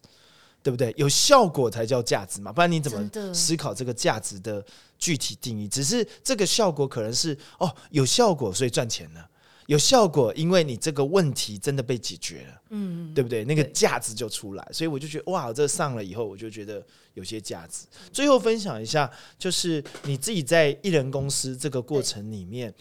[0.68, 0.94] 对对不对？
[0.98, 4.62] 有效果才叫价值嘛，不然你怎么思考这个价值的
[5.00, 5.66] 具体定义？
[5.66, 9.30] 只是这个效果可能是哦，有效果所以赚钱了。
[9.68, 13.46] 有效果，因为你这个问题真的被解决了，嗯，对不对？
[13.46, 17.86] 那个价值就出来，所以我就觉得哇，这上了以后，我就觉得有些价值。
[18.12, 22.74] 最后分享一下，就是你自己在艺人公司这个过程里面，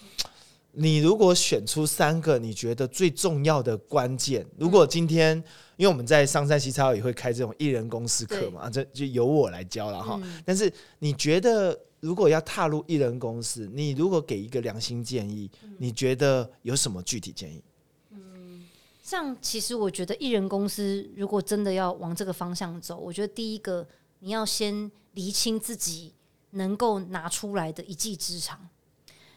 [0.79, 5.35] 你如果选出三个你觉得最重要的关键，如果今天
[5.79, 10.21] 因为我们在上山西超也会开这种艺人公司课嘛，这就由我来教了哈。
[10.23, 10.43] 嗯。
[10.45, 17.63] 但是你觉得如果要踏入艺人公司，你如果给一个良心建议，你觉得有什么具体建议？
[18.11, 18.67] 嗯
[19.03, 23.87] 像其实我觉得艺人公司如果真的要往这个方向走，我觉得第一个
[24.19, 26.13] 你要先厘清自己
[26.51, 28.69] 能够拿出来的一技之长，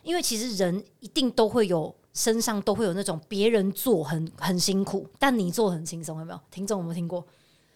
[0.10, 6.40] 因为其实人一定都会有身上都会有那种别人做很很辛苦，但你做很轻松，有没有？
[6.50, 7.24] 听众有没有听过？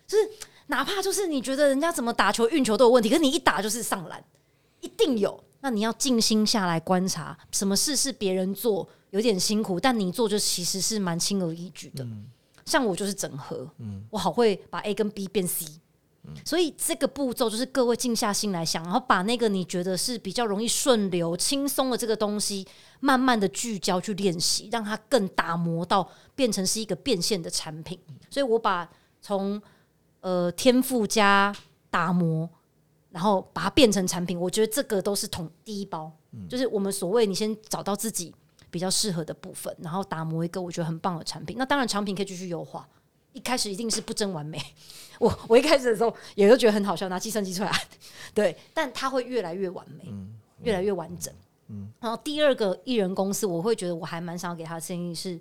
[0.08, 0.28] 就是
[0.65, 4.24] 哪怕就是你觉得人家怎么打球运球都有问题，可是你一打就是上篮，
[4.82, 5.41] 一定有。
[5.62, 12.04] 那你要静心下来观察，什么事是别人做有点辛苦，但你做就其实是蛮轻而易举的。
[12.65, 13.69] 像我就是整合，
[14.10, 15.67] 我好会把 A 跟 B 变 C，、
[16.46, 22.66] 所以这个步骤就是各位静下心来想，然后把那个你觉得是比较容易顺流、轻松的这个东西，
[23.02, 28.00] 慢慢的聚焦去练习，让它更打磨到变成是一个变现的产品。
[28.30, 28.90] 所以我把
[29.22, 29.62] 从
[30.22, 31.54] 呃天赋加
[31.90, 32.50] 打磨，
[33.10, 36.12] 然后把它变成产品，我觉得这个都是统第一包，
[36.50, 38.34] 就是我们所谓你先找到自己
[38.72, 41.58] 比较适合的部分，然后打磨一个我觉得很棒的产品。
[41.60, 42.88] 那当然产品可以继续优化，
[43.34, 44.62] 一开始一定是不真完美。
[45.19, 47.72] 我我一开始的时候也都觉得很好笑，拿计算机出来，
[48.34, 50.12] 对，但它会越来越完美，
[50.63, 51.34] 越来越完整。
[52.00, 55.39] 然后第二个艺人公司，我会觉得我还蛮想要给他的建议是，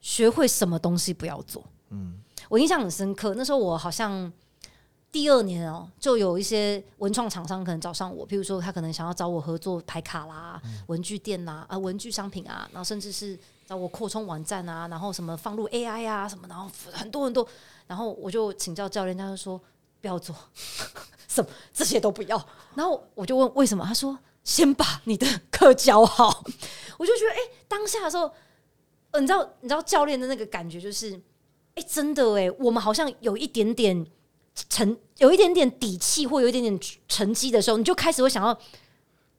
[0.00, 1.62] 学会什么东西不要做。
[1.90, 4.32] 嗯我印象很深刻，那时候我好像
[5.12, 13.38] 第二年哦、就有一些文创厂商可能找上我，譬如说他可能想要找我合作排卡啦、文具店啦、啊文具商品啊，然后甚至是
[13.70, 17.46] 那我扩充网站啊，然后什么放入 AI 啊什么，然后很多很多，
[17.86, 19.56] 然后我就请教教练，他就说
[20.00, 20.34] 不要做，
[21.28, 26.42] 什么这些都不要，然后我就问为什么，他说先把你的课教好，
[26.98, 28.28] 我就觉得哎、当下的时候，
[29.20, 31.18] 你知道你知道教练的那个感觉就是。
[31.76, 34.04] 哎、真的哎，我们好像有一点点
[34.68, 38.58] 成，有一点点底气，或有一点点成绩的时候，你就开始会想要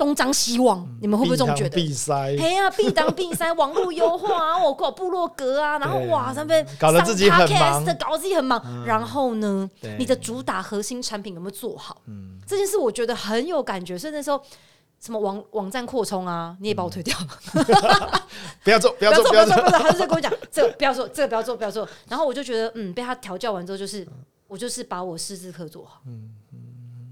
[0.02, 0.84] 东张西望。
[1.00, 1.76] 你们会不会这么觉得？
[1.76, 8.84] 闭塞，哎呀，必当必塞， 网络优化啊，我搞部落格啊，然后哇，那边搞得自己很上忙搞得自己很忙。
[8.84, 12.02] 然后呢，你的主打核心产品有没有做好？
[12.08, 14.42] 嗯这件事我觉得很有感觉，所以那时候。
[15.04, 18.22] 什么网网站扩充啊，你也把我推掉了。
[18.64, 19.62] 不要做，不 不要做，不要做，不。
[19.64, 21.90] 要做，他就在跟我讲，这个不要做，这个不要做，不要做。
[22.08, 24.08] 然后我就觉得，嗯，被他调教完之后，就是
[24.48, 26.04] 我就是把我师资课做好。
[26.06, 26.36] 嗯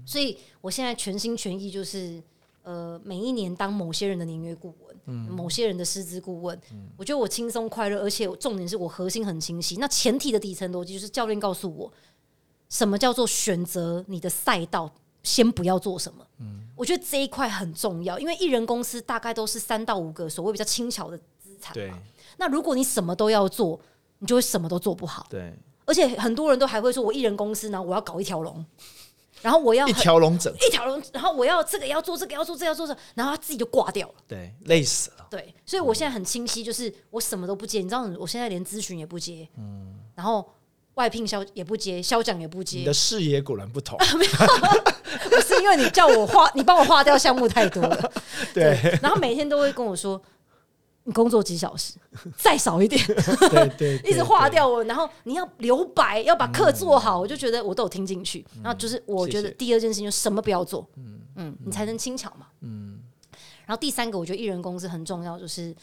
[0.06, 2.22] 所以我现在全心全意就是，
[2.62, 6.60] 呃，每一年当某些人的年约顾问，某些人的师资顾问。
[6.96, 9.76] 我觉得我轻松快乐，而且重点是我核心很清晰。
[9.76, 11.92] 那前提的底层逻辑就是教练告诉我，
[12.68, 14.92] 什么叫做选择你的赛道，
[15.22, 16.26] 先不要做什么。
[16.76, 21.98] 我觉得这一块很重要，因为艺人公司大概都是三到五个所谓比较轻巧的资产对嘛。
[22.38, 23.78] 那如果你什么都要做，
[24.18, 25.26] 你就会什么都做不好。
[25.28, 25.52] 对，
[25.84, 28.64] 而且很多人都还会说，我艺人公司呢，我要搞一条龙，
[29.42, 34.14] 然后我要一条龙整，一条龙，然后我要这个要做，这个要做，这个要做，这个然后他自己就挂掉了。
[34.28, 35.26] 对，累死了。
[35.30, 40.48] 对，所以我现在很清晰，就是我什么都不接，你知道，我现在连咨询也不接，嗯，然后
[40.94, 43.98] 外聘销也不接，销奖也不接你的，视野果然不同。
[45.30, 48.12] 不是因为你叫我划，你帮我划掉项目太多了，
[48.54, 50.20] 对，然后每天都会跟我说，
[51.10, 51.94] 你工作几小时，
[52.38, 53.04] 再少一点，
[53.50, 53.68] 对
[53.98, 58.46] 对，一直划划掉我，然后你要留白，要把课做好，我就觉得我都有听进去。
[58.62, 61.56] 然后就是我觉得第二件事情就什么不要做，嗯。
[61.64, 63.00] 你才能轻巧嘛，嗯。
[63.64, 65.74] 然后第三个，我觉得艺人公司很重要，就是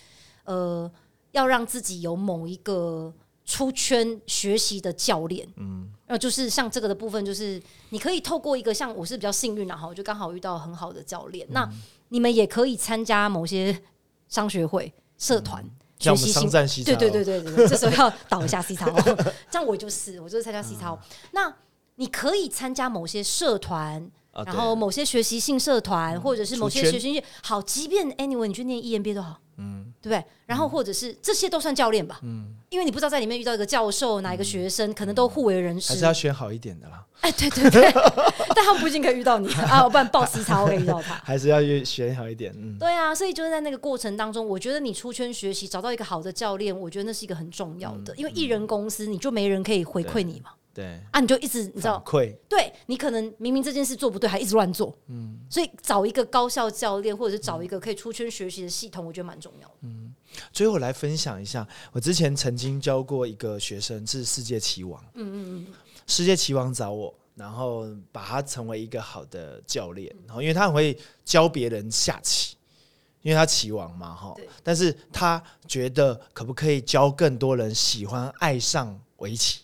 [0.44, 0.90] 呃，
[1.32, 3.12] 要让自己有某一个
[3.44, 7.60] 出圈学习的教练，嗯，呃，就是像这个的部分，就是
[7.90, 11.48] 你可以透过一个像我是比较幸运啊，哈，我就刚好遇到很好的教练。
[11.50, 11.68] 那
[12.10, 13.82] 你们也可以参加某些
[14.28, 15.63] 商学会、社团。
[15.99, 18.86] 像我们学习新商战西对对对对对，这时候要倒一下 C 超，
[19.49, 20.99] 这样我就是我就是参加 C 超。
[21.32, 21.51] 那
[21.95, 30.24] 你可以参加某些社团，啊然后某些学习性社团，或者是某些学习性好，即便 anyway 你去念 EMBA 都好，嗯，对不对？
[30.45, 35.93] 然后或者是这些都算教练吧，嗯，因为你不知道在里面遇到一个教授，哪一个学生，可能都互为人师。
[35.93, 37.91] 还是，要选好一点的啦，哎，对对对，
[38.55, 39.51] 但他们不一定可以遇到你。
[39.53, 41.16] 啊，不然报 C 超可以遇到他。
[41.26, 42.53] 还是要越选好一点。
[42.55, 52.03] 嗯，对啊，所以就是在那个过程当中，我觉得你出圈学习，找到一个好的教练，我觉得那是一个很重要的，因为艺人公司你就没人可以回馈你嘛，对，啊，你就一直你知道，
[52.47, 59.73] 对你可能明明这件事做不对，还一直乱做，嗯，所以找一个高效教练，或者是找一个可以出圈学习的系统，我觉得蛮重要的。
[60.53, 65.73] 最后来分享一下，我之前曾经教过一个学生是世界棋王，嗯嗯嗯，
[66.05, 72.55] 世界棋王找我，然后把他成为一个好的教练，然后因为他很会教别人下棋，
[73.23, 79.61] 因为他棋王嘛，哈，但是他觉得可不可以教更多人喜欢爱上围棋？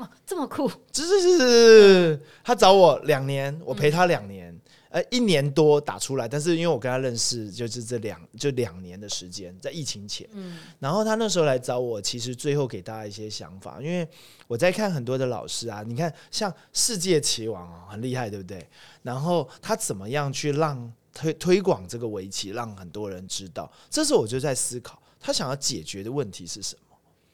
[0.00, 14.08] 哦，这么酷，是是是是，他找我两年，我陪他两年，呃，一年多打出来，但是因为我跟他认识就是这两就两年的时间，在疫情前，嗯然后他那时候来找我，其实最后给大家一些想法，因为
[14.46, 18.66] 我在看很多的老师啊，你看像世界棋王哦，很厉害，对不对？
[19.02, 23.70] 然后他怎么样去让推推广这个围棋，让很多人知道？
[23.90, 26.80] 这时候我就在思考，他想要解决的问题是什么？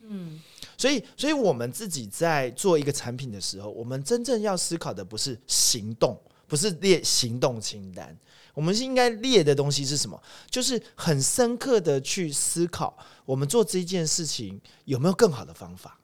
[0.08, 0.40] 嗯，
[0.78, 8.16] 所以，所以我们自己在做一个产品的时候，我们真正要思考的不是行动，不是列行动清单，
[8.52, 10.20] 我们是应该列的东西是什么？
[10.50, 15.98] 就是很深刻的去思考，我们做这件事情有没有更好的方法，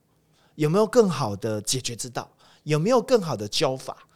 [0.55, 2.31] 有没有更好的解决之道，
[2.62, 4.09] 有没有更好的教法？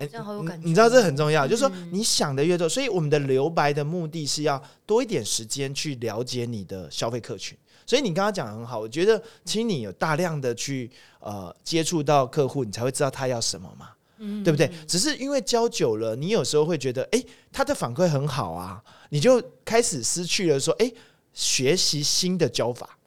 [0.00, 0.62] 我这样好有感觉。
[0.62, 7.58] 你你知道这很重要，就是说你想的越多，所以我们的留白的目的是要多一点时间去了解你的消费客群。
[7.88, 14.70] 所以你刚刚讲的很好，我觉得其实你有大量的去呃接触到客户，你才会知道他要什么嘛，嗯对不对？
[14.86, 20.94] 只是因为教久了，你有时候会觉得，诶，他的反馈很好啊，你就开始失去了说，诶，
[21.32, 22.98] 学习新的教法，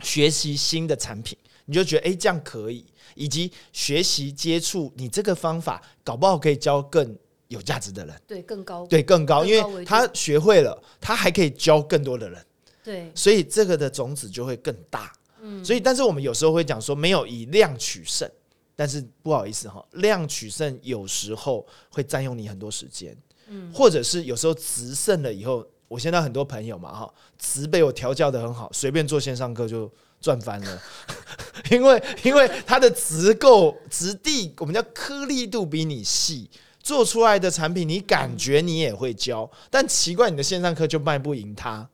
[0.00, 1.36] 学习新的产品，
[1.66, 7.14] 你就觉得，诶，这样可以，以及学习接触你这个方法，搞不好可以教更
[7.48, 12.42] 有价值的人，对更高，对，更高，因为他学会了，他还可以教更多的人。
[12.82, 15.12] 对，所以这个的种子就会更大。
[15.40, 18.28] 嗯所以但是我们有时候会讲说没有以量取胜，
[18.74, 23.16] 但是不好意思哈，量取胜有时候会占用你很多时间，
[23.48, 29.88] 嗯或者是有时候值胜了以后，我现在很多朋友嘛哈，值被我调教的很好，随便做线上课就
[30.20, 30.82] 赚翻了，
[31.70, 36.50] 因为因为它的值够质地，我们叫颗粒度比你细。
[36.80, 41.86] 做出来的产品，你感觉你也会教，但奇怪，你的线上课就卖不赢他。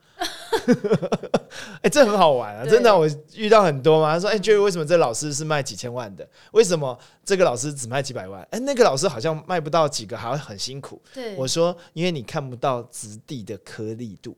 [1.82, 2.64] 哎、这很好玩啊！
[2.64, 4.14] 真的，我遇到很多嘛。
[4.14, 6.28] 他说：“哎、为什么这老师是卖几千万的？
[6.52, 8.46] 为什么这个老师只卖几百万？
[8.50, 14.36] 哎、那个老师好像卖不到几个，还要很辛苦。”对，我说：“因为你看不到质地的颗粒度，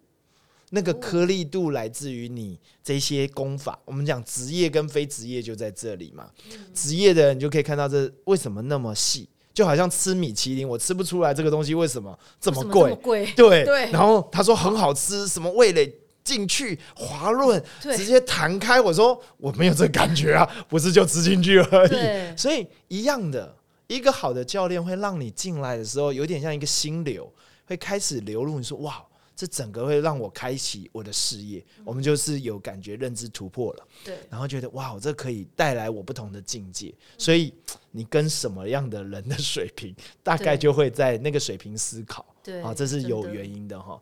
[0.70, 3.78] 那个哦颗粒度来自于你这些功法。
[3.84, 6.28] 我们讲职业跟非职业就在这里嘛。
[6.52, 12.90] 嗯职业的人就可以看到这为什么那么细，就好像吃米其林，我吃不出来这个东西为什么这么贵。
[12.90, 13.26] 么贵？
[13.36, 15.90] 对，对然后他说很好吃，什么味蕾
[16.26, 18.80] 进去滑润，直接弹开。
[18.80, 22.36] 我说我没有这感觉啊， 不是就吃进去而已。
[22.36, 23.56] 所以一样的，
[23.86, 27.32] 一个好的教练会让你进来的时候，有点像一个心流，
[27.64, 28.58] 会开始流入。
[28.58, 29.00] 你说哇，
[29.36, 31.64] 这整个会让我开启我的事业。
[31.84, 36.92] 我们就是有感觉认知突破了，对，然后觉得哇，这可以带来我不同的境界。
[37.16, 37.54] 所以
[37.92, 42.26] 你跟什么样的人的水平，大概就会在那个水平思考。
[42.42, 44.00] 对，啊，这是有原因的哈。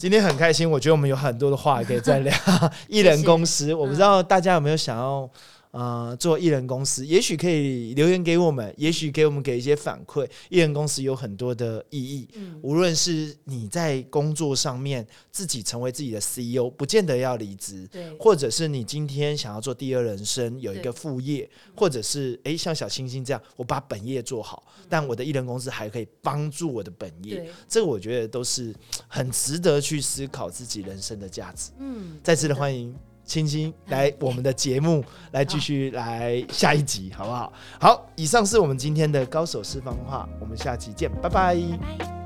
[0.00, 2.32] 今天很开心，我觉得我们有很多的话可以再聊。
[2.88, 5.28] 艺人公司，我不知道大家有没有想要
[5.70, 10.28] 呃做艺人公司，也许可以留言给我们，也许给我们给一些反馈。
[10.48, 17.86] 艺人公司有很多的意义，嗯，无论是你在工作上面自己成为自己的 CEO，不见得要离职。
[17.90, 28.74] 对，或者是你今天想要做第二人生，有一对个副业，或者是诶像小星星这样，我把本业做好，但我的艺人公司还可以帮助我的本业，对，这个我觉得都是
[29.06, 31.70] 很值得去思考自己人生的价值。
[31.78, 32.94] 嗯，再次的真欢迎
[33.30, 37.52] 青青来我们的节目，来继续来下一集，好不好？
[37.80, 41.54] 好，以上是我们今天的高手私房话，我们下期见，拜拜拜
[41.98, 42.19] 拜。